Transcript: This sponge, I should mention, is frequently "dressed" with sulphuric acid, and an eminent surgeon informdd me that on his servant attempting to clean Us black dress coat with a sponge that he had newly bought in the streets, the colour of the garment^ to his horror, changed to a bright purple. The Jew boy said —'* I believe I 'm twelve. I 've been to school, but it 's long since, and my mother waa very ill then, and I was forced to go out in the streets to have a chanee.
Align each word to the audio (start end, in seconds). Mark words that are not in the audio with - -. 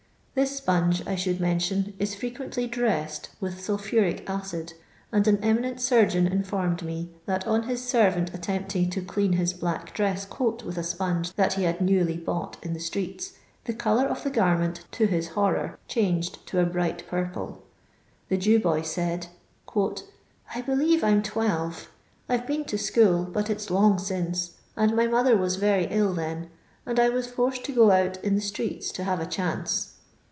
This 0.33 0.55
sponge, 0.55 1.05
I 1.05 1.15
should 1.15 1.41
mention, 1.41 1.93
is 1.99 2.15
frequently 2.15 2.65
"dressed" 2.65 3.27
with 3.41 3.59
sulphuric 3.61 4.27
acid, 4.29 4.71
and 5.11 5.27
an 5.27 5.37
eminent 5.43 5.81
surgeon 5.81 6.25
informdd 6.29 6.83
me 6.83 7.09
that 7.25 7.45
on 7.45 7.63
his 7.63 7.83
servant 7.83 8.33
attempting 8.33 8.89
to 8.91 9.01
clean 9.01 9.37
Us 9.37 9.51
black 9.51 9.93
dress 9.93 10.25
coat 10.25 10.63
with 10.63 10.77
a 10.77 10.83
sponge 10.83 11.33
that 11.33 11.53
he 11.55 11.63
had 11.63 11.81
newly 11.81 12.15
bought 12.15 12.55
in 12.63 12.71
the 12.71 12.79
streets, 12.79 13.33
the 13.65 13.73
colour 13.73 14.07
of 14.07 14.23
the 14.23 14.31
garment^ 14.31 14.83
to 14.91 15.05
his 15.05 15.27
horror, 15.27 15.77
changed 15.89 16.47
to 16.47 16.61
a 16.61 16.65
bright 16.65 17.03
purple. 17.09 17.61
The 18.29 18.37
Jew 18.37 18.57
boy 18.61 18.83
said 18.83 19.27
—'* 19.59 19.75
I 20.55 20.61
believe 20.65 21.03
I 21.03 21.09
'm 21.11 21.23
twelve. 21.23 21.89
I 22.29 22.37
've 22.37 22.47
been 22.47 22.63
to 22.65 22.77
school, 22.77 23.25
but 23.25 23.49
it 23.49 23.59
's 23.59 23.69
long 23.69 23.99
since, 23.99 24.51
and 24.77 24.95
my 24.95 25.07
mother 25.07 25.35
waa 25.35 25.49
very 25.59 25.87
ill 25.91 26.13
then, 26.13 26.49
and 26.85 27.01
I 27.01 27.09
was 27.09 27.27
forced 27.27 27.65
to 27.65 27.73
go 27.73 27.91
out 27.91 28.15
in 28.23 28.35
the 28.35 28.41
streets 28.41 28.93
to 28.93 29.03
have 29.03 29.19
a 29.19 29.25
chanee. 29.25 29.89